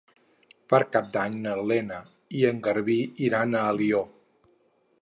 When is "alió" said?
3.77-4.03